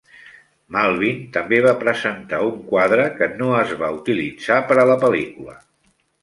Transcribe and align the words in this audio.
Malvin 0.75 1.19
també 1.35 1.59
va 1.65 1.73
presentar 1.83 2.39
un 2.45 2.57
quadre 2.71 3.05
que 3.19 3.27
no 3.43 3.51
es 3.59 3.75
va 3.83 3.91
utilitzar 3.99 4.59
per 4.73 4.79
a 4.79 4.87
la 4.95 4.97
pel·lícula. 5.05 5.55